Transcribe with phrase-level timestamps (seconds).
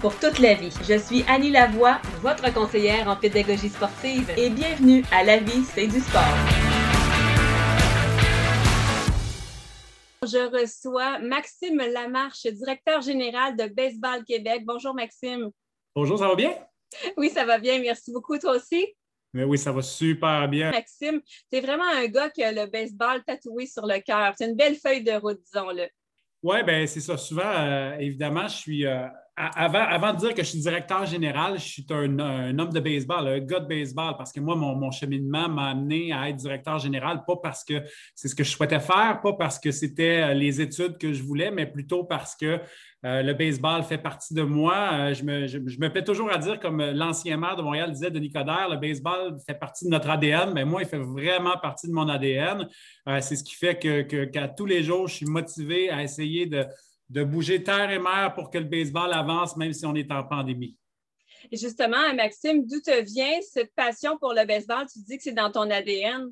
[0.00, 0.72] pour toute la vie.
[0.82, 5.86] Je suis Annie Lavoie, votre conseillère en pédagogie sportive et bienvenue à La vie, c'est
[5.86, 6.22] du sport.
[10.22, 14.62] Je reçois Maxime Lamarche, directeur général de Baseball Québec.
[14.66, 15.50] Bonjour Maxime.
[15.94, 16.52] Bonjour, ça va bien?
[17.16, 17.78] Oui, ça va bien.
[17.78, 18.38] Merci beaucoup.
[18.38, 18.88] Toi aussi?
[19.32, 20.72] Mais oui, ça va super bien.
[20.72, 24.34] Maxime, tu es vraiment un gars qui a le baseball tatoué sur le cœur.
[24.36, 25.86] C'est une belle feuille de route, disons-le.
[26.42, 27.16] Oui, bien, c'est ça.
[27.16, 28.86] Souvent, euh, évidemment, je suis.
[28.86, 29.06] Euh,
[29.40, 33.38] avant, de dire que je suis directeur général, je suis un, homme de baseball, un
[33.38, 37.36] gars de baseball, parce que moi, mon, cheminement m'a amené à être directeur général, pas
[37.36, 37.82] parce que
[38.14, 41.22] c'est ce que je souhaitais faire, pas parce que c'était euh, les études que je
[41.22, 42.60] voulais, mais plutôt parce que
[43.06, 44.90] euh, le baseball fait partie de moi.
[44.92, 48.30] Euh, je, me, je, plais toujours à dire, comme l'ancien maire de Montréal disait, Denis
[48.30, 51.92] Coderre, le baseball fait partie de notre ADN, mais moi, il fait vraiment partie de
[51.92, 52.66] mon ADN.
[53.20, 56.66] c'est ce qui fait que, qu'à tous les jours, je suis motivé à essayer de
[57.10, 60.22] de bouger terre et mer pour que le baseball avance, même si on est en
[60.22, 60.76] pandémie.
[61.50, 64.86] Et justement, Maxime, d'où te vient cette passion pour le baseball?
[64.92, 66.30] Tu dis que c'est dans ton ADN.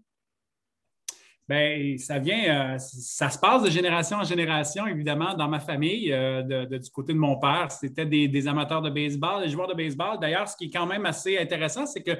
[1.49, 6.13] Bien, ça vient, euh, ça se passe de génération en génération, évidemment, dans ma famille,
[6.13, 7.69] euh, du côté de mon père.
[7.71, 10.19] C'était des, amateurs de baseball, des joueurs de baseball.
[10.21, 12.11] D'ailleurs, ce qui est quand même assez intéressant, c'est que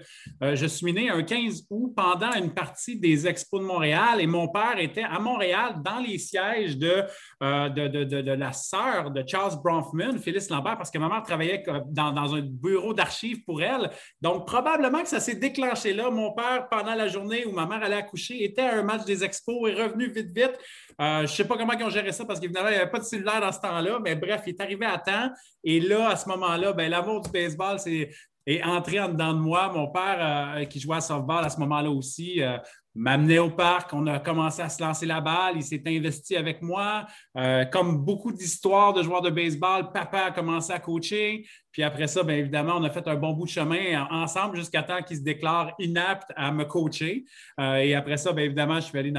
[0.43, 4.27] euh, je suis né un 15 août pendant une partie des Expos de Montréal et
[4.27, 7.05] mon père était à Montréal dans les sièges de,
[7.43, 12.35] de, la sœur de Charles Bronfman, Phyllis Lambert, parce que ma mère travaillait dans, dans
[12.35, 13.91] un bureau d'archives pour elle.
[14.23, 16.09] Donc, probablement que ça s'est déclenché là.
[16.09, 19.18] Mon père, pendant la journée où ma mère allait accoucher, était à un match des
[19.25, 20.59] expos, est revenu vite, vite.
[21.01, 22.91] Euh, je ne sais pas comment ils ont géré ça parce qu'évidemment, il n'y avait
[22.91, 25.31] pas de cellulaire dans ce temps-là, mais bref, il est arrivé à temps.
[25.63, 28.11] Et là, à ce moment-là, ben, l'amour du baseball, c'est
[28.49, 29.71] est entré en dedans de moi.
[29.73, 32.57] Mon père, euh, qui jouait à softball à ce moment-là aussi, euh,
[32.99, 36.61] m'amenait au parc, on a commencé à se lancer la balle, il s'est investi avec
[36.63, 37.07] moi.
[37.37, 41.47] Euh, comme beaucoup d'histoires de joueurs de baseball, papa a commencé à coacher.
[41.71, 44.83] Puis après ça, bien évidemment, on a fait un bon bout de chemin ensemble jusqu'à
[44.83, 47.25] temps qu'il se déclare inapte à me coacher.
[47.61, 49.13] Euh, et après ça, bien évidemment, je suis allé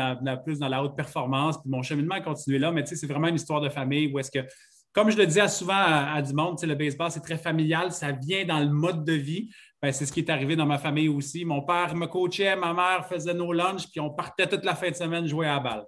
[0.43, 1.57] plus dans la haute performance.
[1.61, 2.73] Puis mon cheminement a continué là.
[2.73, 4.45] Mais tu sais, c'est vraiment une histoire de famille où est-ce que
[4.91, 8.11] comme je le disais souvent à, à du monde, le baseball, c'est très familial, ça
[8.11, 9.49] vient dans le mode de vie.
[9.81, 11.45] Ben, c'est ce qui est arrivé dans ma famille aussi.
[11.45, 14.89] Mon père me coachait, ma mère faisait nos lunchs, puis on partait toute la fin
[14.89, 15.85] de semaine jouer à la balle.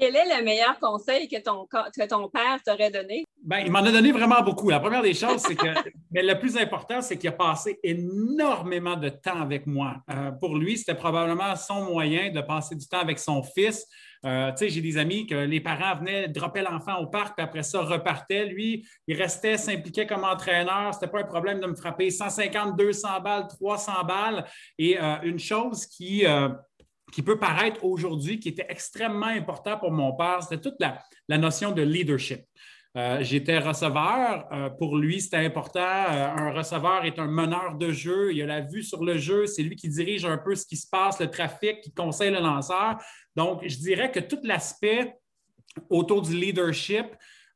[0.00, 3.26] Quel est le meilleur conseil que ton, que ton père t'aurait donné?
[3.44, 4.70] Ben, il m'en a donné vraiment beaucoup.
[4.70, 5.66] La première des choses, c'est que
[6.10, 9.96] mais le plus important, c'est qu'il a passé énormément de temps avec moi.
[10.10, 13.86] Euh, pour lui, c'était probablement son moyen de passer du temps avec son fils.
[14.24, 17.82] Euh, j'ai des amis que les parents venaient, dropper l'enfant au parc, puis après ça,
[17.82, 18.46] repartaient.
[18.46, 20.94] Lui, il restait, s'impliquait comme entraîneur.
[20.94, 24.44] Ce n'était pas un problème de me frapper 150, 200 balles, 300 balles.
[24.78, 26.48] Et euh, une chose qui, euh,
[27.12, 31.72] qui peut paraître aujourd'hui, qui était extrêmement important pour mon père, c'était toute la, notion
[31.72, 32.40] de leadership.
[32.96, 34.48] Euh, j'étais receveur.
[34.52, 35.80] Euh, pour lui, c'était important.
[35.80, 38.32] Euh, un receveur est un meneur de jeu.
[38.32, 39.46] Il a la vue sur le jeu.
[39.46, 42.40] C'est lui qui dirige un peu ce qui se passe, le trafic, qui conseille le
[42.40, 42.96] lanceur.
[43.36, 45.14] Donc, je dirais que tout l'aspect
[45.88, 47.06] autour du leadership,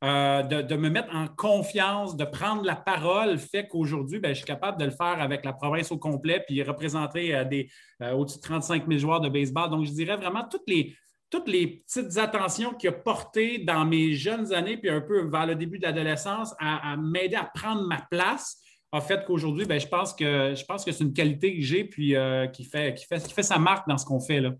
[0.02, 4.78] de, me mettre en confiance, de prendre la parole, fait qu'aujourd'hui, ben, je suis capable
[4.78, 7.68] de le faire avec la province au complet, puis représenter des,
[8.00, 9.70] au-dessus de 35 000 joueurs de baseball.
[9.70, 10.94] Donc, je dirais vraiment toutes les,
[11.34, 15.46] toutes les petites attentions qu'il a portées dans mes jeunes années, puis un peu vers
[15.46, 18.60] le début de l'adolescence, à, m'aider à prendre ma place,
[18.92, 21.84] a fait qu'aujourd'hui, ben, je pense que je pense que c'est une qualité que j'ai,
[21.84, 24.40] puis euh, qui, fait, qui, fait, qui fait sa marque dans ce qu'on fait.
[24.40, 24.52] Là.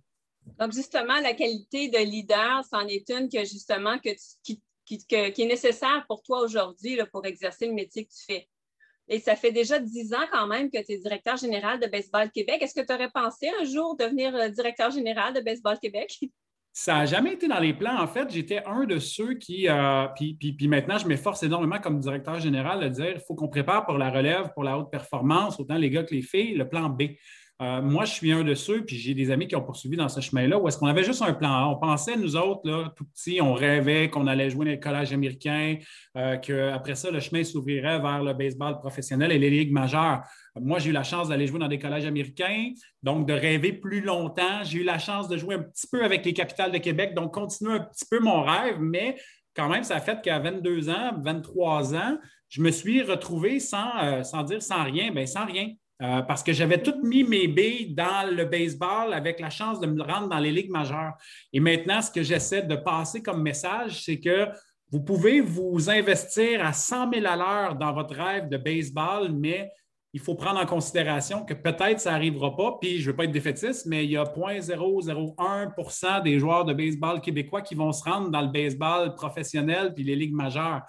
[0.59, 4.11] Donc, justement, la qualité de leader, c'en est une que justement que
[4.43, 8.49] qui, est nécessaire pour toi aujourd'hui pour exercer le métier que tu fais.
[9.09, 12.31] Et ça fait déjà dix ans quand même que tu es directeur général de Baseball
[12.31, 12.59] Québec.
[12.63, 16.19] Est-ce que tu aurais pensé un jour devenir euh, directeur général de Baseball Québec?
[16.77, 17.97] Ça n'a jamais été dans les plans.
[18.01, 22.01] En fait, j'étais un de ceux qui, euh, puis, puis, maintenant, je m'efforce énormément comme
[22.01, 25.61] directeur général de dire il faut qu'on prépare pour la relève, pour la haute performance,
[25.61, 27.03] autant les gars que les filles, le plan B.
[27.63, 30.09] Euh, moi, je suis un de ceux, puis j'ai des amis qui ont poursuivi dans
[30.09, 31.71] ce chemin-là, où est-ce qu'on avait juste un plan.
[31.71, 35.77] On pensait, nous autres, tout petits, on rêvait qu'on allait jouer dans le collège américain,
[36.17, 40.23] euh, qu'après ça, le chemin s'ouvrirait vers le baseball professionnel et les ligues majeures.
[40.57, 42.73] Moi, j'ai eu la chance d'aller jouer dans des collèges américains,
[43.05, 44.65] donc de rêver plus longtemps.
[44.65, 47.33] J'ai eu la chance de jouer un petit peu avec les capitales de Québec, donc
[47.33, 49.17] continuer un petit peu mon rêve, mais
[49.55, 52.19] quand même, ça a fait qu'à 22 ans, 23 ans,
[52.49, 55.69] je me suis retrouvé sans, sans dire sans rien, bien sans rien.
[56.05, 59.87] Euh, parce que j'avais tout mis mes billes dans le baseball avec la chance de
[59.87, 61.15] me rendre dans les ligues majeures.
[61.53, 64.49] Et maintenant, ce que j'essaie de passer comme message, c'est que
[64.91, 69.71] vous pouvez vous investir à 100 000 à l'heure dans votre rêve de baseball, mais
[70.15, 72.79] il faut prendre en considération que peut-être ça n'arrivera pas.
[72.81, 76.73] Puis je ne veux pas être défaitiste, mais il y a 0.001% des joueurs de
[76.73, 80.83] baseball québécois qui vont se rendre dans le baseball professionnel puis les ligues majeures.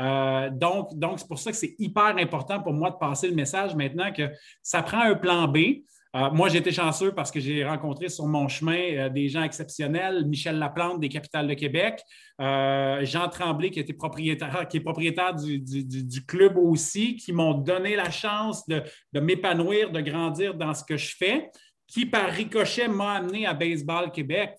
[0.00, 3.36] Euh, donc, donc c'est pour ça que c'est hyper important pour moi de passer le
[3.36, 4.28] message maintenant que
[4.64, 5.58] ça prend un plan B.
[6.14, 9.42] Euh, moi, j'ai été chanceux parce que j'ai rencontré sur mon chemin euh, des gens
[9.42, 12.02] exceptionnels, Michel Laplante des Capitales de Québec,
[12.38, 18.10] Jean Tremblay qui, était propriétaire, qui est propriétaire du, club aussi, qui m'ont donné la
[18.10, 18.82] chance de,
[19.20, 21.50] m'épanouir, de grandir dans ce que je fais
[21.86, 24.56] qui, par ricochet, m'a amené à Baseball Québec.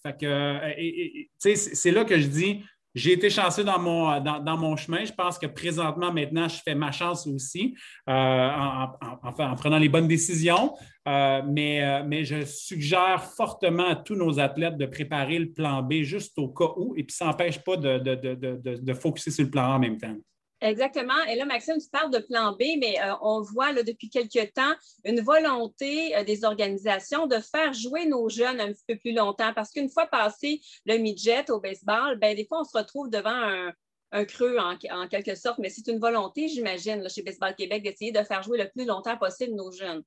[1.39, 2.63] c'est là que je dis,
[2.95, 5.03] j'ai été chanceux dans mon, dans, mon chemin.
[5.03, 7.75] Je pense que présentement, maintenant, je fais ma chance aussi
[8.07, 10.75] euh, en, prenant les bonnes décisions.
[11.05, 15.81] Euh, mais, euh, mais je suggère fortement à tous nos athlètes de préparer le plan
[15.81, 19.51] B juste au cas où, et puis ça n'empêche pas de, de, focuser sur le
[19.51, 20.15] plan A en même temps.
[20.61, 21.21] Exactement.
[21.29, 24.53] Et là, Maxime, tu parles de plan B, mais euh, on voit là, depuis quelques
[24.53, 24.73] temps
[25.03, 29.71] une volonté des organisations de faire jouer nos jeunes un petit peu plus longtemps parce
[29.71, 33.73] qu'une fois passé le midget au baseball, ben, des fois, on se retrouve devant
[34.13, 34.77] un, creux en,
[35.07, 38.69] quelque sorte, mais c'est une volonté, j'imagine, chez Baseball Québec, d'essayer de faire jouer le
[38.69, 40.03] plus longtemps possible nos jeunes.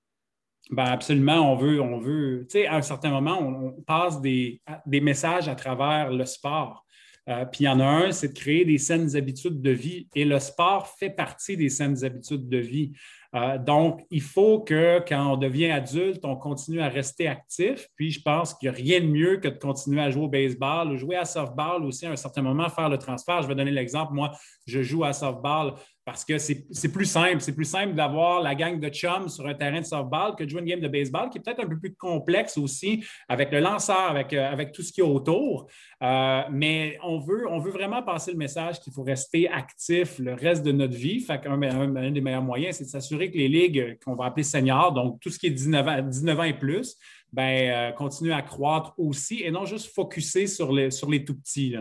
[0.70, 4.60] Ben absolument, on veut, on veut, tu sais, à un certain moment, on, passe des,
[4.84, 6.84] des messages à travers le sport.
[7.28, 10.08] Euh, puis il y en a un, c'est de créer des saines habitudes de vie.
[10.14, 12.92] Et le sport fait partie des saines habitudes de vie.
[13.34, 17.88] Euh, donc, il faut que quand on devient adulte, on continue à rester actif.
[17.96, 20.28] Puis, je pense qu'il n'y a rien de mieux que de continuer à jouer au
[20.28, 23.42] baseball ou jouer à softball aussi à un certain moment, faire le transfert.
[23.42, 24.14] Je vais donner l'exemple.
[24.14, 24.30] Moi,
[24.66, 25.74] je joue à softball
[26.06, 27.40] parce que c'est plus simple.
[27.40, 30.48] C'est plus simple d'avoir la gang de chums sur un terrain de softball que de
[30.48, 33.58] jouer une game de baseball qui est peut-être un peu plus complexe aussi avec le
[33.58, 35.68] lanceur, avec, euh, avec tout ce qui est autour.
[36.04, 40.34] Euh, mais on veut, on veut vraiment passer le message qu'il faut rester actif le
[40.34, 41.18] reste de notre vie.
[41.18, 44.92] Fait un, des meilleurs moyens, c'est de s'assurer que les ligues qu'on va appeler seniors,
[44.92, 46.96] donc tout ce qui est 19 ans, 19 ans et plus,
[47.32, 51.34] ben, euh, continuent à croître aussi et non juste focuser sur les, sur les tout
[51.34, 51.74] petits.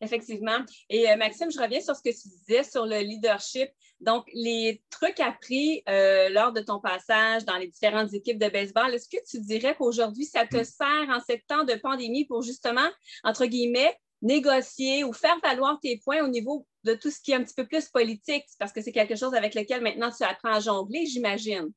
[0.00, 0.58] Effectivement.
[0.90, 3.68] Et euh, Maxime, je reviens sur ce que tu disais sur le leadership.
[4.00, 8.92] Donc, les trucs appris euh, lors de ton passage dans les différentes équipes de baseball,
[8.94, 12.88] est-ce que tu dirais qu'aujourd'hui, ça te sert en ces temps de pandémie pour justement,
[13.24, 17.34] entre guillemets, négocier ou faire valoir tes points au niveau de tout ce qui est
[17.34, 20.54] un petit peu plus politique, parce que c'est quelque chose avec lequel maintenant tu apprends
[20.54, 21.68] à jongler, j'imagine.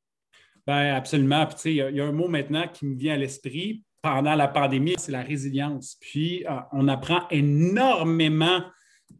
[0.68, 1.46] Bien, absolument.
[1.48, 4.96] Puis, il y, a un mot maintenant qui me vient à l'esprit pendant la pandémie,
[4.98, 5.98] c'est la résilience.
[6.00, 8.62] Puis, euh, on apprend énormément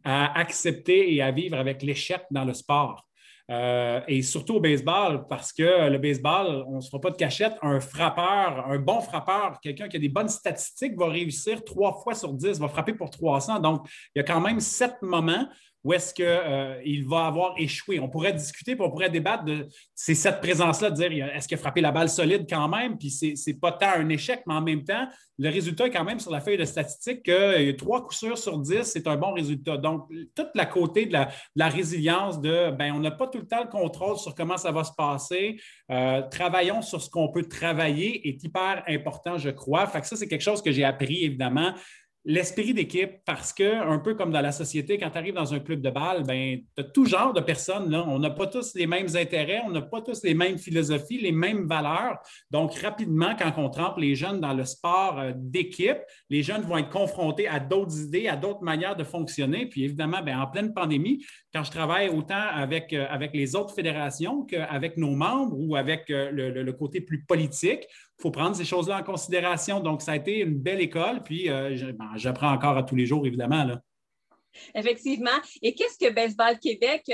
[0.04, 3.06] à accepter et à vivre avec l'échec dans le sport.
[3.50, 7.16] Euh, et surtout au baseball, parce que le baseball, on ne se fera pas de
[7.16, 12.00] cachette, un frappeur, un bon frappeur, quelqu'un qui a des bonnes statistiques va réussir trois
[12.00, 13.58] fois sur dix, va frapper pour 300.
[13.58, 15.48] Donc, il y a quand même sept moments
[15.82, 18.00] où est-ce qu'il euh, va avoir échoué.
[18.00, 21.60] On pourrait discuter, puis on pourrait débattre de cette présence-là, de dire est-ce qu'il a
[21.60, 24.84] frappé la balle solide quand même, puis c'est pas tant un échec, mais en même
[24.84, 25.06] temps,
[25.38, 28.58] le résultat est quand même sur la feuille de statistique que trois coups sûrs sur
[28.58, 29.78] dix, c'est un bon résultat.
[29.78, 33.62] Donc, toute la côté de la, résilience de ben, on n'a pas tout le temps
[33.62, 35.58] le contrôle sur comment ça va se passer.
[35.90, 39.86] Euh, travaillons sur ce qu'on peut travailler est hyper important, je crois.
[39.86, 41.72] Fait que ça, c'est quelque chose que j'ai appris, évidemment
[42.24, 45.60] l'esprit d'équipe parce que, un peu comme dans la société, quand tu arrives dans un
[45.60, 47.90] club de balle, ben, tu as tout genre de personnes.
[47.90, 48.04] Là.
[48.06, 51.32] On n'a pas tous les mêmes intérêts, on n'a pas tous les mêmes philosophies, les
[51.32, 52.18] mêmes valeurs.
[52.50, 55.98] Donc, rapidement, quand on trempe les jeunes dans le sport euh, d'équipe,
[56.28, 59.66] les jeunes vont être confrontés à d'autres idées, à d'autres manières de fonctionner.
[59.66, 63.74] Puis, évidemment, ben, en pleine pandémie, quand je travaille autant avec, euh, avec les autres
[63.74, 68.64] fédérations qu'avec nos membres ou avec euh, le côté plus politique, il faut prendre ces
[68.64, 69.80] choses-là en considération.
[69.80, 73.06] Donc, ça a été une belle école, puis euh, ben, j'apprends encore à tous les
[73.06, 73.64] jours, évidemment.
[73.64, 73.80] Là.
[74.74, 75.30] Effectivement.
[75.62, 77.10] Et qu'est-ce que Baseball Québec,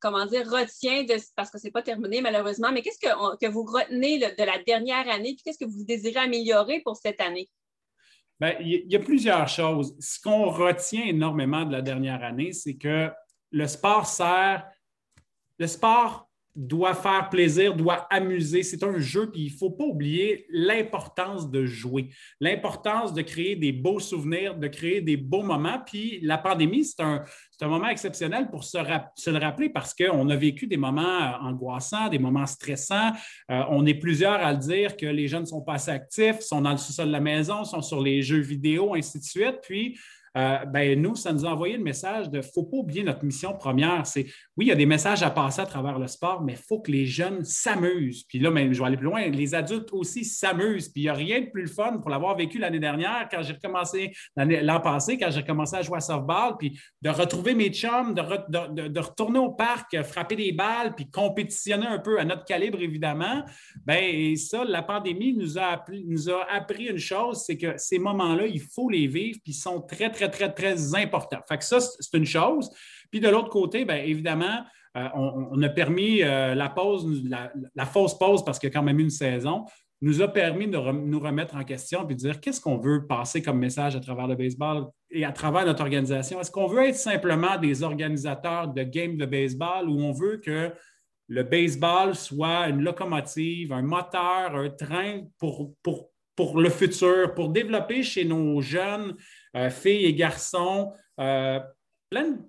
[0.00, 3.50] comment dire, retient de, parce que ce n'est pas terminé malheureusement, mais qu'est-ce que, que,
[3.50, 7.48] vous retenez de la dernière année, puis qu'est-ce que vous désirez améliorer pour cette année?
[8.38, 9.94] Bien, il y a plusieurs choses.
[9.98, 13.10] Ce qu'on retient énormément de la dernière année, c'est que
[13.50, 14.66] le sport sert,
[15.58, 18.62] le sport doit faire plaisir, doit amuser.
[18.62, 22.10] C'est un jeu, puis il ne faut pas oublier l'importance de jouer,
[22.40, 25.80] l'importance de créer des beaux souvenirs, de créer des beaux moments.
[25.84, 27.24] Puis la pandémie, c'est un,
[27.62, 32.18] moment exceptionnel pour se, le rappeler parce qu'on a vécu des moments euh, angoissants, des
[32.18, 33.12] moments stressants.
[33.50, 36.60] Euh, on est plusieurs à le dire que les jeunes sont pas assez actifs, sont
[36.60, 39.58] dans le sous-sol de la maison, sont sur les jeux vidéo, ainsi de suite.
[39.62, 39.98] Puis
[40.36, 43.52] euh, ben, nous, ça nous a envoyé le message de faut pas oublier notre mission
[43.54, 44.06] première.
[44.06, 44.26] C'est
[44.56, 46.80] oui, il y a des messages à passer à travers le sport, mais il faut
[46.80, 48.24] que les jeunes s'amusent.
[48.24, 50.88] Puis là, ben, je vais aller plus loin, les adultes aussi s'amusent.
[50.88, 53.54] Puis il n'y a rien de plus fun pour l'avoir vécu l'année dernière, quand j'ai
[53.54, 58.14] recommencé, l'an passé, quand j'ai commencé à jouer à softball, puis de retrouver mes chums,
[58.14, 62.80] de, de, retourner au parc, frapper des balles, puis compétitionner un peu à notre calibre,
[62.80, 63.44] évidemment.
[63.86, 67.98] Bien, et ça, la pandémie nous a, nous a appris une chose, c'est que ces
[67.98, 71.40] moments-là, il faut les vivre, puis ils sont très, très, très, très importants.
[71.48, 72.70] Fait que ça, c'est une chose.
[73.10, 74.64] Puis de l'autre côté, bien évidemment,
[74.96, 77.24] euh, on, a permis euh, la pause,
[77.74, 79.64] la, fausse pause, parce qu'il y a quand même une saison,
[80.00, 83.42] nous a permis de nous remettre en question et de dire qu'est-ce qu'on veut passer
[83.42, 86.40] comme message à travers le baseball et à travers notre organisation?
[86.40, 90.72] Est-ce qu'on veut être simplement des organisateurs de games de baseball ou on veut que
[91.28, 97.50] le baseball soit une locomotive, un moteur, un train pour, pour, pour le futur, pour
[97.50, 99.16] développer chez nos jeunes
[99.56, 100.92] euh, filles et garçons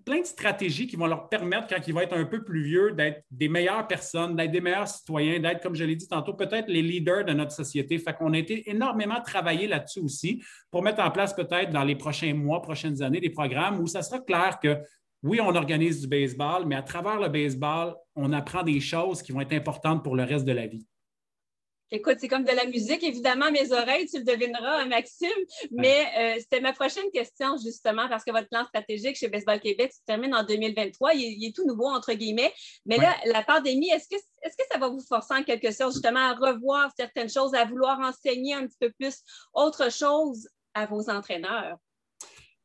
[0.06, 2.92] plein, de stratégies qui vont leur permettre, quand ils vont être un peu plus vieux,
[2.92, 6.68] d'être des meilleures personnes, d'être des meilleurs citoyens, d'être, comme je l'ai dit tantôt, peut-être
[6.68, 7.98] les leaders de notre société.
[7.98, 11.96] Fait qu'on a été énormément travaillé là-dessus aussi pour mettre en place peut-être dans les
[11.96, 14.77] prochains mois, prochaines années, des programmes où ça sera clair que
[15.24, 19.32] oui, on organise du baseball, mais à travers le baseball, on apprend des choses qui
[19.32, 20.86] vont être importantes pour le reste de la vie.
[21.92, 25.30] Écoute, c'est comme de la musique, évidemment, mes oreilles, tu le devineras, hein, Maxime.
[25.72, 29.94] Mais euh, c'était ma prochaine question, justement, parce que votre plan stratégique chez Baseball Québec
[29.94, 31.13] se termine en 2023.
[31.13, 32.51] Il est, tout nouveau, entre guillemets.
[32.88, 35.94] Mais là, la pandémie, est-ce que, est-ce que ça va vous forcer en quelque sorte,
[35.94, 39.22] justement, à revoir certaines choses, à vouloir enseigner un petit peu plus
[39.54, 41.77] autre chose à vos entraîneurs?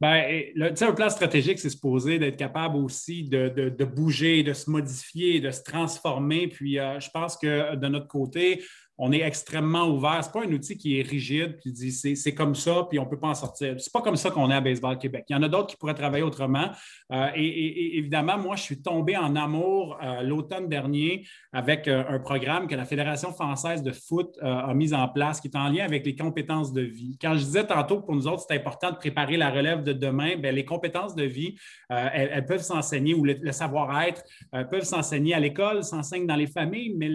[0.01, 0.25] Bien,
[0.55, 5.51] le, un plan stratégique, c'est supposé d'être capable aussi de, bouger, de se modifier, de
[5.51, 6.49] se transformer.
[6.49, 8.65] Puis, euh, je pense que de notre côté,
[9.03, 10.23] on est extrêmement ouvert.
[10.23, 13.07] Ce n'est pas un outil qui est rigide, qui dit c'est comme ça, puis on
[13.07, 13.81] ne peut pas en sortir.
[13.81, 15.25] Ce n'est pas comme ça qu'on est à Baseball Québec.
[15.31, 16.69] Il y en a d'autres qui pourraient travailler autrement.
[17.11, 22.19] Euh, et, évidemment, moi, je suis tombé en amour euh, l'automne dernier avec euh, un
[22.19, 25.85] programme que la Fédération française de foot a mis en place, qui est en lien
[25.85, 27.17] avec les compétences de vie.
[27.19, 29.95] Quand je disais tantôt que pour nous autres, c'est important de préparer la relève de
[29.95, 31.57] demain, bien, les compétences de vie,
[31.89, 34.23] elles, peuvent s'enseigner, ou le, le savoir-être,
[34.71, 37.09] peuvent s'enseigner à l'école, s'enseignent dans les familles, mais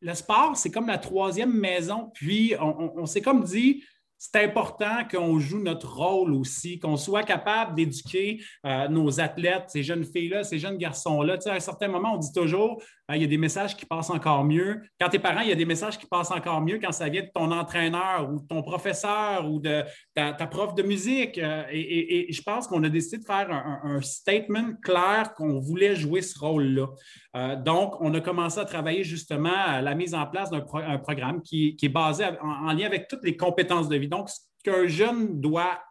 [0.00, 2.10] le sport, c'est comme la troisième maison.
[2.14, 3.82] Puis, on s'est comme dit,
[4.18, 9.82] c'est important qu'on joue notre rôle aussi, qu'on soit capable d'éduquer euh, nos athlètes, ces
[9.82, 11.36] jeunes filles-là, ces jeunes garçons-là.
[11.46, 14.10] à un certain moment, on dit toujours, euh, il y a des messages qui passent
[14.10, 14.80] encore mieux.
[14.98, 17.08] Quand tu es parent, il y a des messages qui passent encore mieux quand ça
[17.08, 21.38] vient de ton entraîneur ou de ton professeur ou de ta, prof de musique.
[21.38, 26.22] Euh, et, je pense qu'on a décidé de faire un, statement clair qu'on voulait jouer
[26.22, 27.56] ce rôle-là.
[27.56, 30.60] donc, on a commencé à travailler justement à la mise en place d'un
[30.98, 34.86] programme qui, est basé en lien avec toutes les compétences de vie donc, ce qu'un
[34.86, 35.82] jeune doit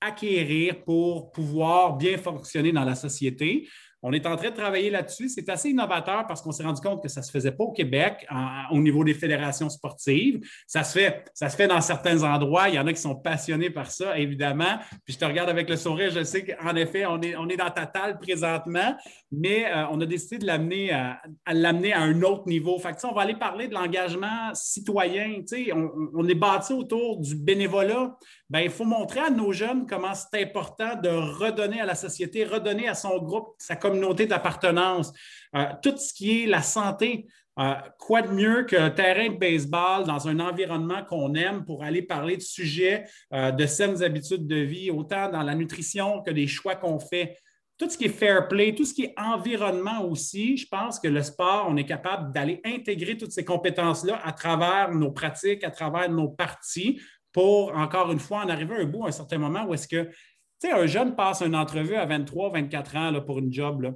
[0.00, 3.68] acquérir pour pouvoir bien fonctionner dans la société.
[4.02, 5.28] On est en train de travailler là-dessus.
[5.28, 7.72] C'est assez innovateur parce qu'on s'est rendu compte que ça ne se faisait pas au
[7.72, 8.26] Québec
[8.70, 10.40] au niveau des fédérations sportives.
[10.66, 12.68] Ça se, fait, dans certains endroits.
[12.68, 14.78] Il y en a qui sont passionnés par ça, évidemment.
[15.04, 17.86] Puis je te regarde avec le sourire, je sais qu'en effet, on est, dans ta
[17.86, 18.96] table présentement,
[19.30, 22.78] mais euh, on a décidé de l'amener à, un autre niveau.
[22.78, 25.42] Fait on va aller parler de l'engagement citoyen.
[25.74, 28.16] On, on est bâti autour du bénévolat.
[28.52, 32.44] Bien, il faut montrer à nos jeunes comment c'est important de redonner à la société,
[32.44, 35.10] redonner à son groupe, sa communauté d'appartenance,
[35.56, 37.26] euh, tout ce qui est la santé.
[37.58, 42.02] Euh, quoi de mieux qu'un terrain de baseball dans un environnement qu'on aime pour aller
[42.02, 46.46] parler de sujets euh, de saines habitudes de vie, autant dans la nutrition que des
[46.46, 47.38] choix qu'on fait.
[47.78, 51.08] Tout ce qui est fair play, tout ce qui est environnement aussi, je pense que
[51.08, 55.70] le sport, on est capable d'aller intégrer toutes ces compétences-là à travers nos pratiques, à
[55.70, 57.00] travers nos parties
[57.32, 59.88] pour, encore une fois, en arriver à un bout à un certain moment où est-ce
[59.88, 60.12] que, tu
[60.58, 63.94] sais, un jeune passe une entrevue à 23, 24 ans pour une job.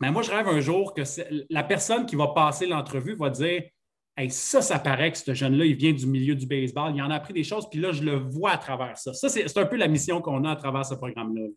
[0.00, 1.02] Mais moi, je rêve un jour que
[1.50, 3.64] la personne qui va passer l'entrevue va dire
[4.16, 7.10] hey, ça, ça paraît que ce jeune-là, il vient du milieu du baseball, il en
[7.10, 9.12] a appris des choses, puis là, je le vois à travers ça.
[9.14, 11.48] Ça, c'est un peu la mission qu'on a à travers ce programme-là.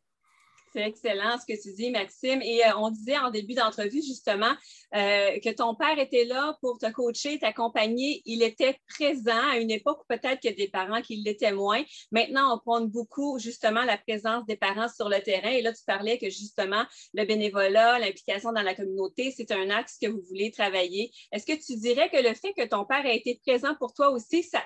[0.73, 2.41] C'est excellent ce que tu dis, Maxime.
[2.41, 4.51] Et euh, on disait en début d'entrevue, justement,
[4.95, 8.23] euh, que ton père était là pour te coacher, t'accompagner.
[8.25, 11.83] Il était présent à une époque où peut-être que des parents qui l'étaient moins.
[12.11, 15.51] Maintenant, on prend beaucoup, justement, la présence des parents sur le terrain.
[15.51, 19.99] Et là, tu parlais que, justement, le bénévolat, l'implication dans la communauté, c'est un axe
[20.01, 21.11] que vous voulez travailler.
[21.31, 24.09] Est-ce que tu dirais que le fait que ton père ait été présent pour toi
[24.09, 24.63] aussi, ça,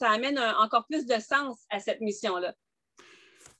[0.00, 2.54] amène encore plus de sens à cette mission-là?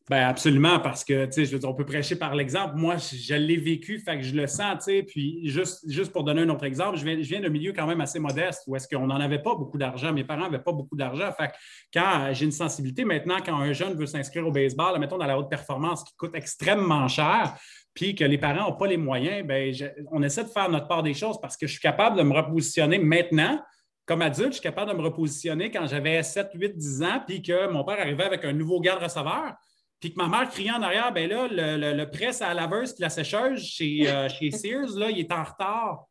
[0.08, 2.76] Ben absolument, parce que, tu sais, je veux dire, on peut prêcher par l'exemple.
[2.76, 5.02] Moi, je, l'ai vécu, fait que je le sens, tu sais.
[5.02, 8.20] Puis, juste, juste pour donner un autre exemple, je viens, d'un milieu quand même assez
[8.20, 10.12] modeste où est-ce qu'on n'en avait pas beaucoup d'argent.
[10.12, 11.32] Mes parents n'avaient pas beaucoup d'argent.
[11.36, 11.54] Fait que
[11.92, 15.36] quand j'ai une sensibilité, maintenant, quand un jeune veut s'inscrire au baseball, mettons dans la
[15.36, 17.56] haute performance qui coûte extrêmement cher,
[17.92, 19.75] puis que les parents n'ont pas les moyens, ben,
[20.12, 22.32] on essaie de faire notre part des choses parce que je suis capable de me
[22.32, 23.60] repositionner maintenant
[24.04, 27.42] comme adulte, je suis capable de me repositionner quand j'avais 7, 8, 10 ans, puis
[27.42, 29.54] que mon père arrivait avec un nouveau garde receveur
[30.00, 33.02] puis que ma mère criait en arrière, ben là, le, presse à la laveuse et
[33.02, 36.06] la sécheuse chez, euh, chez Sears, là, il est en retard.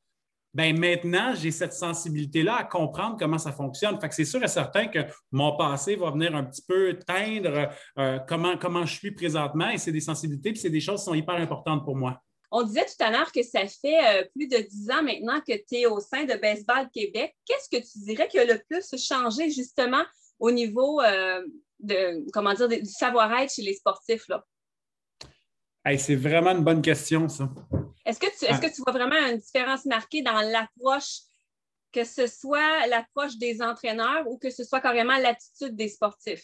[0.54, 4.00] Ben maintenant, j'ai cette sensibilité-là à comprendre comment ça fonctionne.
[4.00, 5.00] Fait que c'est sûr et certain que
[5.30, 9.78] mon passé va venir un petit peu teindre euh, comment, comment je suis présentement et
[9.78, 12.22] c'est des sensibilités puis c'est des choses qui sont hyper importantes pour moi.
[12.52, 15.54] On disait tout à l'heure que ça fait euh, plus de dix ans maintenant que
[15.54, 17.36] tu es au sein de Baseball Québec.
[17.46, 20.04] Qu'est-ce que tu dirais qui a le plus changé justement
[20.40, 21.02] au niveau
[21.80, 24.28] de, comment dire, du savoir-être chez les sportifs?
[24.28, 24.44] Là?
[25.98, 27.50] c'est vraiment une bonne question, ça.
[28.06, 31.22] Est-ce que, tu, est-ce que tu vois vraiment une différence marquée dans l'approche,
[31.92, 36.44] que ce soit l'approche des entraîneurs ou que ce soit carrément l'attitude des sportifs?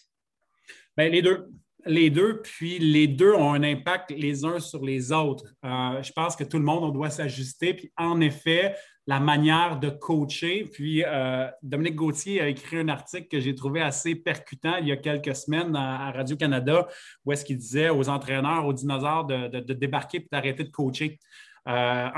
[0.95, 1.47] Bien, les deux
[1.85, 5.45] les deux, puis les deux ont un impact les uns sur les autres.
[5.65, 7.73] Euh, je pense que tout le monde, on doit s'ajuster.
[7.73, 8.75] Puis en effet,
[9.07, 10.69] la manière de coacher.
[10.71, 14.91] Puis euh, Dominique Gauthier a écrit un article que j'ai trouvé assez percutant il y
[14.91, 16.87] a quelques semaines à, Radio-Canada,
[17.25, 21.19] où est-ce qu'il disait aux entraîneurs, aux dinosaures de, débarquer et d'arrêter de coacher.
[21.67, 22.09] Euh,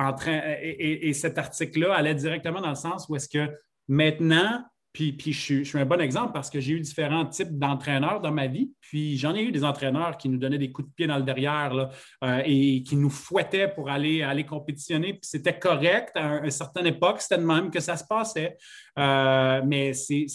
[0.62, 3.52] et, et cet article-là allait directement dans le sens où est-ce que
[3.88, 4.64] maintenant,
[4.94, 8.46] puis, je, suis, un bon exemple parce que j'ai eu différents types d'entraîneurs dans ma
[8.46, 8.72] vie.
[8.80, 11.24] Puis j'en ai eu des entraîneurs qui nous donnaient des coups de pied dans le
[11.24, 11.90] derrière
[12.24, 15.14] euh, et qui nous fouettaient pour aller, aller compétitionner.
[15.14, 18.56] Puis c'était correct à, une certaine époque, c'était de même que ça se passait.
[19.00, 20.28] Euh, mais ces,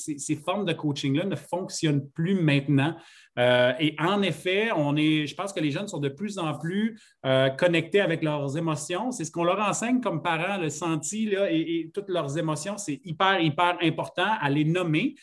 [0.45, 2.97] formes de coaching-là ne fonctionnent plus maintenant.
[3.39, 6.59] Euh, et en effet, on est, je pense que les jeunes sont de plus en
[6.59, 9.13] plus euh, connectés avec leurs émotions.
[9.13, 13.01] C'est ce qu'on leur enseigne comme parents, le senti là, et, toutes leurs émotions, c'est
[13.05, 15.15] hyper, hyper important à les nommer.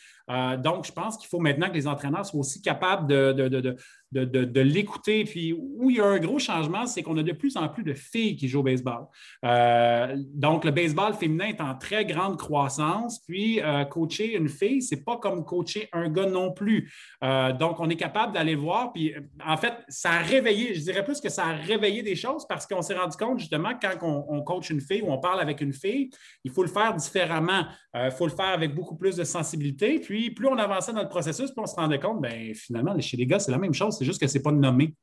[0.58, 3.76] Donc, je pense qu'il faut maintenant que les entraîneurs soient aussi capables de,
[4.12, 5.24] l'écouter.
[5.24, 7.82] Puis où il y a un gros changement, c'est qu'on a de plus en plus
[7.82, 9.06] de filles qui jouent au baseball.
[9.44, 13.20] Euh, donc, le baseball féminin est en très grande croissance.
[13.26, 16.92] Puis, euh, coacher une fille, c'est pas comme coacher un gars non plus.
[17.24, 18.92] Euh, donc, on est capable d'aller voir.
[18.92, 19.14] Puis,
[19.44, 22.66] en fait, ça a réveillé, je dirais plus que ça a réveillé des choses parce
[22.66, 25.60] qu'on s'est rendu compte justement quand on, on, coach une fille ou on parle avec
[25.60, 26.10] une fille,
[26.44, 27.64] il faut le faire différemment.
[27.94, 29.98] Il faut le faire avec beaucoup plus de sensibilité.
[29.98, 33.16] Puis, plus on avançait dans le processus, plus on se rendait compte, bien, finalement, chez
[33.16, 34.94] les gars, c'est la même chose c'est juste que ce n'est pas nommé.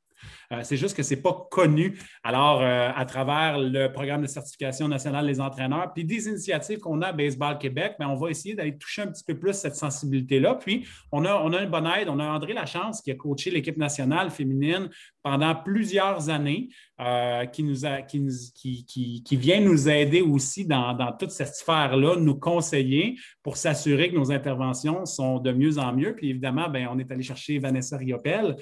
[0.52, 1.98] Euh, c'est juste que ce n'est pas connu.
[2.24, 7.02] Alors, euh, à travers le programme de certification nationale des entraîneurs, puis des initiatives qu'on
[7.02, 9.54] a à Baseball Québec, mais ben, on va essayer d'aller toucher un petit peu plus
[9.54, 10.56] cette sensibilité-là.
[10.56, 12.10] Puis, on a, on a une bonne aide.
[12.10, 14.90] On a André Lachance qui a coaché l'équipe nationale féminine
[15.24, 17.76] pendant plusieurs années, euh, qui, nous
[19.32, 25.06] vient nous aider aussi dans, toute cette sphère-là, nous conseiller pour s'assurer que nos interventions
[25.06, 26.14] sont de mieux en mieux.
[26.14, 28.58] Puis évidemment, bien, on est allé chercher Vanessa Riopel,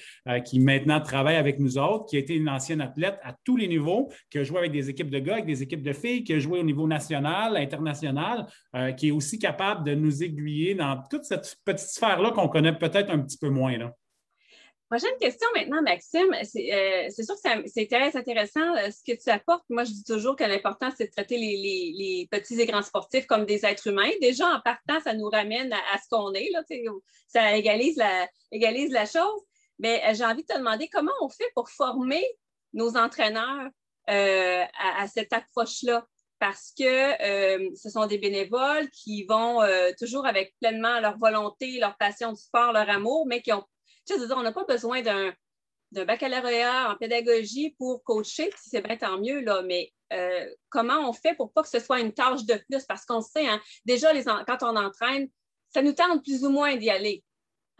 [0.46, 4.12] qui maintenant travaille avec nous qui a été une ancienne athlète à tous les niveaux,
[4.30, 6.39] qui a joué avec des équipes de gars, avec des équipes de filles, qui a
[6.39, 11.24] joué au niveau national, international, euh, qui est aussi capable de nous aiguiller dans toute
[11.24, 13.72] cette petite sphère-là qu'on connaît peut-être un petit peu moins.
[14.91, 16.36] Prochaine question maintenant, Maxime.
[16.44, 19.63] C'est euh, sûr que c'est très intéressant euh, ce que tu apportes.
[19.70, 23.46] Moi, je dis toujours que l'important, c'est de traiter les, petits et grands sportifs comme
[23.46, 24.10] des êtres humains.
[24.20, 26.50] Déjà, en partant, ça nous ramène à, ce qu'on est.
[26.52, 26.62] Là,
[27.30, 27.96] ça égalise
[28.91, 29.41] la chose.
[29.82, 32.24] Mais euh, j'ai envie de te demander comment on fait pour former
[32.74, 33.67] nos entraîneurs
[34.10, 36.06] euh, à, cette approche-là?
[36.39, 39.60] Parce que euh, ce sont des bénévoles qui vont
[40.00, 43.63] toujours avec pleinement leur volonté, leur passion du sport, leur amour, mais qui ont.
[44.08, 45.34] Tu sais, on n'a pas besoin d'un
[45.91, 49.94] baccalauréat en pédagogie pour coacher, si c'est bien tant mieux, là, mais
[50.70, 52.86] comment on fait pour pas que ce soit une tâche de plus?
[52.88, 54.12] Parce qu'on sait, hein, déjà,
[54.46, 55.30] quand on entraîne,
[55.70, 57.24] ça nous tente plus ou moins d'y aller.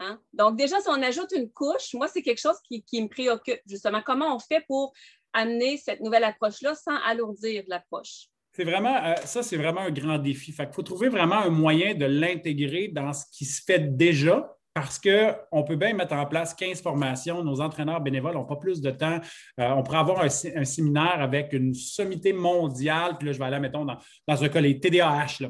[0.02, 0.20] Hein?
[0.32, 4.02] Donc, déjà, si on ajoute une couche, moi, c'est quelque chose qui, me préoccupe, justement.
[4.04, 4.92] Comment on fait pour
[5.32, 8.28] amener cette nouvelle approche-là sans alourdir l'approche?
[8.54, 10.52] C'est vraiment, euh, ça, c'est vraiment un grand défi.
[10.52, 14.98] Fait faut trouver vraiment un moyen de l'intégrer dans ce qui se fait déjà parce
[14.98, 17.44] qu'on peut bien mettre en place 15 formations.
[17.44, 19.20] Nos entraîneurs bénévoles n'ont pas plus de temps.
[19.60, 23.16] Euh, on pourrait avoir un, séminaire avec une sommité mondiale.
[23.18, 25.48] Puis là, je vais aller, mettons, dans, dans un cas, les TDAH.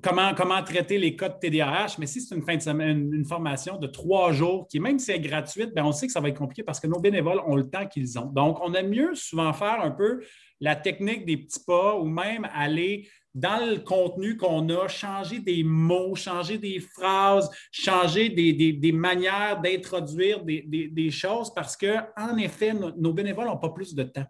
[0.00, 1.96] Comment, comment traiter les cas de TDAH.
[1.98, 5.06] Mais si c'est une fin de semaine, une formation de trois jours, qui même si
[5.06, 7.56] c'est gratuite, bien, on sait que ça va être compliqué parce que nos bénévoles ont
[7.56, 8.26] le temps qu'ils ont.
[8.26, 10.20] Donc, on aime mieux souvent faire un peu
[10.60, 15.64] la technique des petits pas ou même aller dans le contenu qu'on a, changer des
[15.64, 23.12] mots, changer des phrases, changer des, manières d'introduire des, choses parce que, en effet, nos,
[23.12, 24.26] bénévoles n'ont pas plus de temps.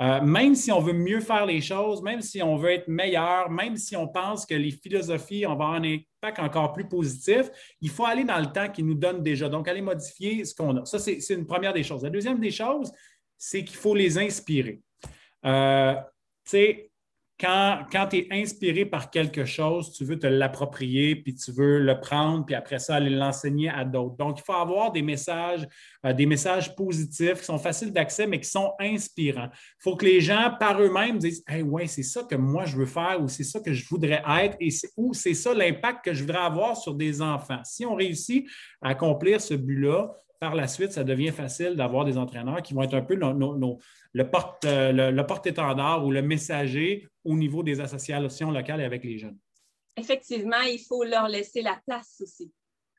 [0.00, 3.50] Euh, même si on veut mieux faire les choses, même si on veut être meilleur,
[3.50, 7.50] même si on pense que les philosophies, on va avoir un impact encore plus positif,
[7.80, 9.48] il faut aller dans le temps qui nous donne déjà.
[9.48, 10.84] Donc, aller modifier ce qu'on a.
[10.84, 12.02] Ça, c'est une première des choses.
[12.02, 12.92] La deuxième des choses,
[13.36, 14.80] c'est qu'il faut les inspirer.
[15.44, 15.94] Euh,
[16.44, 16.90] tu sais,
[17.40, 21.98] quand, tu es inspiré par quelque chose, tu veux te l'approprier, puis tu veux le
[21.98, 24.16] prendre, puis après ça, aller l'enseigner à d'autres.
[24.16, 25.66] Donc, il faut avoir des messages,
[26.06, 29.48] euh, des messages positifs qui sont faciles d'accès, mais qui sont inspirants.
[29.52, 32.76] Il faut que les gens, par eux-mêmes, disent Hey, ouais, c'est ça que moi je
[32.76, 36.14] veux faire, ou c'est ça que je voudrais être, et ou c'est ça l'impact que
[36.14, 37.60] je voudrais avoir sur des enfants.
[37.64, 38.46] Si on réussit
[38.80, 40.14] à accomplir ce but-là,
[40.44, 45.22] par la suite, ça devient facile d'avoir des entraîneurs qui vont être un peu le
[45.22, 49.38] porte-étendard ou le messager au niveau des associations locales et avec les jeunes.
[49.96, 52.52] Effectivement, il faut leur laisser la place aussi.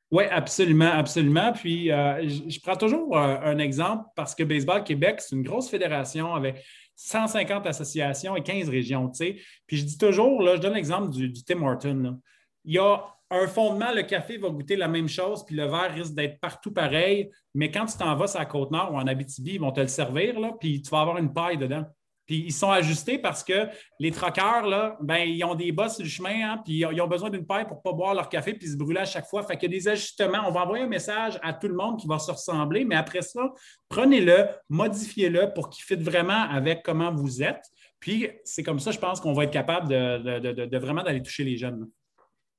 [0.09, 1.53] Oui, absolument, absolument.
[1.53, 5.69] Puis, euh, je, prends toujours euh, un exemple parce que Baseball Québec, c'est une grosse
[5.69, 9.35] fédération avec 150 associations et 15 régions, tu sais.
[9.67, 12.19] Puis, je dis toujours, là, je donne l'exemple du, Tim Horton.
[12.65, 15.93] Il y a un fondement, le café va goûter la même chose, puis le verre
[15.93, 17.29] risque d'être partout pareil.
[17.53, 20.39] Mais quand tu t'en vas la Côte-Nord ou en Abitibi, ils vont te le servir,
[20.39, 21.85] là, puis tu vas avoir une paille dedans.
[22.25, 23.67] Puis ils sont ajustés parce que
[23.99, 27.07] les troqueurs, là, ben, ils ont des bosses sur le chemin, hein, puis ils ont
[27.07, 29.43] besoin d'une paille pour ne pas boire leur café puis se brûler à chaque fois.
[29.43, 30.39] Fait qu'il y a des ajustements.
[30.47, 33.21] On va envoyer un message à tout le monde qui va se ressembler, mais après
[33.21, 33.51] ça,
[33.89, 37.63] prenez-le, modifiez-le pour qu'il fitte vraiment avec comment vous êtes.
[37.99, 41.57] Puis c'est comme ça, je pense qu'on va être capable de, vraiment d'aller toucher les
[41.57, 41.87] jeunes.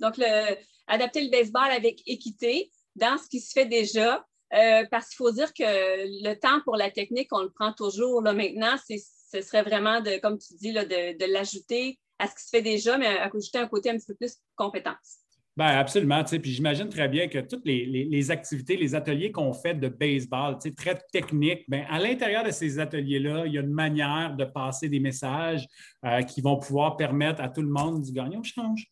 [0.01, 0.21] Donc,
[0.87, 4.25] adapter le baseball avec équité dans ce qui se fait déjà.
[4.55, 8.23] Euh, parce qu'il faut dire que le temps pour la technique, on le prend toujours.
[8.23, 12.51] Là, maintenant, ce serait vraiment, de, comme tu dis, de, l'ajouter à ce qui se
[12.51, 15.19] fait déjà, mais ajouter un côté un petit peu plus compétence.
[15.57, 16.23] Bien, absolument.
[16.23, 20.99] Puis j'imagine très bien que toutes les, activités, les ateliers qu'on fait de baseball, très
[21.11, 25.01] techniques, bien, à l'intérieur de ces ateliers-là, il y a une manière de passer des
[25.01, 25.67] messages
[26.05, 28.87] euh, qui vont pouvoir permettre à tout le monde du gagner au change.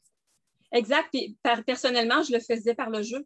[0.75, 1.09] Exact.
[1.13, 3.25] Puis personnellement, je le faisais par le jeu.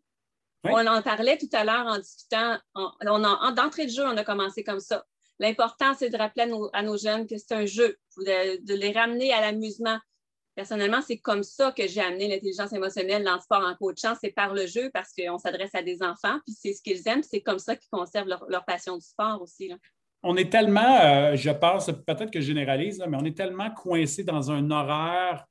[0.65, 2.59] On en parlait tout à l'heure en discutant.
[2.75, 5.05] On, d'entrée de jeu, on a commencé comme ça.
[5.41, 9.41] L'important, c'est de rappeler à nos, jeunes que c'est un jeu, de, les ramener à
[9.41, 9.99] l'amusement.
[10.57, 14.33] Personnellement, c'est comme ça que j'ai amené l'intelligence émotionnelle dans le sport en coachant, c'est
[14.33, 17.41] par le jeu parce qu'on s'adresse à des enfants, puis c'est ce qu'ils aiment, c'est
[17.41, 19.73] comme ça qu'ils conservent leur, passion du sport aussi.
[20.25, 24.25] On est tellement, euh, je pense, peut-être que je généralise, mais on est tellement coincé
[24.25, 25.47] dans un horaire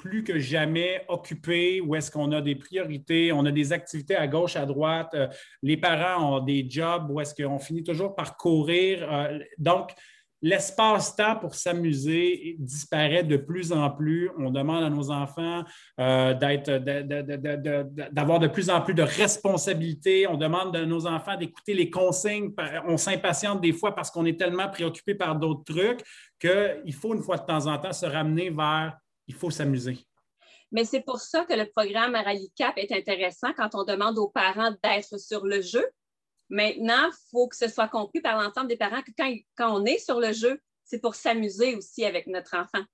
[0.00, 4.26] plus que jamais occupés, où est-ce qu'on a des priorités, on a des activités à
[4.26, 5.28] gauche, à droite, euh,
[5.62, 9.06] les parents ont des jobs où est-ce qu'on finit toujours par courir.
[9.12, 9.90] Euh, donc,
[10.40, 14.30] l'espace-temps pour s'amuser disparaît de plus en plus.
[14.38, 15.64] On demande à nos enfants
[16.00, 16.32] euh,
[18.10, 20.26] d'avoir de, plus en plus de responsabilités.
[20.26, 22.54] On demande à nos enfants d'écouter les consignes.
[22.86, 26.00] On s'impatiente des fois parce qu'on est tellement préoccupé par d'autres trucs
[26.40, 28.96] qu'il faut une fois de temps en temps se ramener vers
[29.30, 29.98] il faut s'amuser.
[30.72, 32.16] Mais c'est pour ça que le programme
[32.56, 35.84] Cap est intéressant quand on demande aux parents d'être sur le jeu.
[36.48, 39.12] Maintenant, il faut que ce soit compris par l'ensemble des parents que
[39.56, 42.84] quand, on est sur le jeu, c'est pour s'amuser aussi avec notre enfant.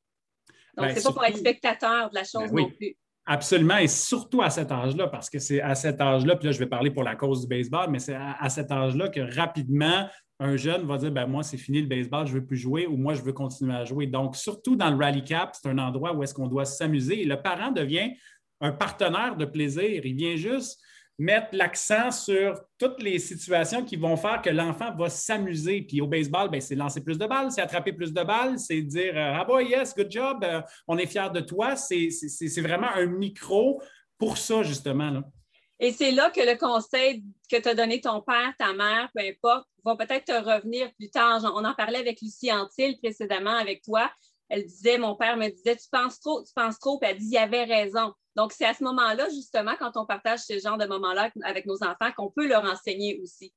[0.77, 2.97] Donc, ben, ce n'est pas pour être spectateur de la chose ben non plus.
[3.25, 6.59] Absolument, et surtout à cet âge-là, parce que c'est à cet âge-là, puis là, je
[6.59, 10.07] vais parler pour la cause du baseball, mais c'est à, cet âge-là que rapidement,
[10.39, 12.87] un jeune va dire ben, Moi, c'est fini le baseball, je ne veux plus jouer
[12.87, 14.07] ou moi, je veux continuer à jouer.
[14.07, 17.25] Donc, surtout dans le Rally Cap, c'est un endroit où est-ce qu'on doit s'amuser.
[17.25, 18.13] Le parent devient
[18.61, 20.05] un partenaire de plaisir.
[20.05, 20.81] Il vient juste
[21.19, 25.83] mettre l'accent sur toutes les situations qui vont faire que l'enfant va s'amuser.
[25.83, 28.83] Puis au baseball, ben, c'est lancer plus de balles, c'est attraper plus de balles, c'est
[28.83, 31.77] dire Ah boy, yes, good job, euh, on est fiers de toi.
[31.77, 33.81] C'est vraiment un micro
[34.19, 35.23] pour ça, justement.
[35.79, 39.69] Et c'est là que le conseil que t'a donné ton père, ta mère, peu importe,
[39.85, 41.43] va peut-être te revenir plus tard.
[41.55, 44.11] On en parlait avec Lucie Antil précédemment avec toi.
[44.49, 47.29] Elle disait, mon père me disait, tu penses trop, tu penses trop, puis elle dit,
[47.33, 48.15] il avait raison.
[48.37, 51.83] Donc, c'est à ce moment-là, justement, quand on partage ce genre de moments-là avec nos
[51.83, 53.53] enfants, qu'on peut leur enseigner aussi.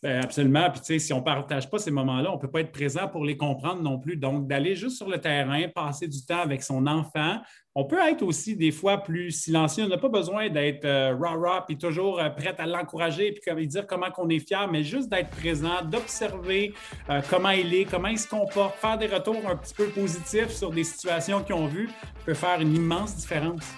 [0.00, 0.70] Ben, absolument.
[0.70, 2.70] Puis, tu sais, si on ne partage pas ces moments-là, on ne peut pas être
[2.70, 4.16] présent pour les comprendre non plus.
[4.16, 7.38] Donc, d'aller juste sur le terrain, passer du temps avec son enfant.
[7.74, 9.84] On peut être aussi des fois plus silencieux.
[9.84, 13.86] On n'a pas besoin d'être euh, rah-rah puis toujours euh, prêt à l'encourager puis dire
[13.86, 16.74] comment on est fier, mais juste d'être présent, d'observer
[17.10, 20.50] euh, comment il est, comment il se comporte, faire des retours un petit peu positifs
[20.50, 21.90] sur des situations qu'ils ont vues
[22.24, 23.72] peut faire une immense différence.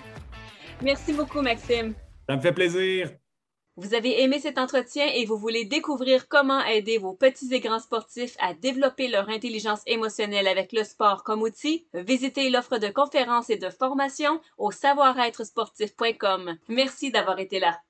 [0.83, 1.95] Merci beaucoup, Maxime.
[2.29, 3.11] Ça me fait plaisir.
[3.81, 7.79] Vous avez aimé cet entretien et vous voulez découvrir comment aider vos petits et grands
[7.79, 11.87] sportifs à développer leur intelligence émotionnelle avec le sport comme outil?
[11.95, 16.59] Visitez l'offre de conférences et de formations au savoir-être sportif.com.
[16.69, 17.81] Merci d'avoir été là.